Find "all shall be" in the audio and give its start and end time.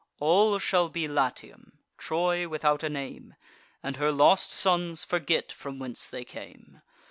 0.19-1.07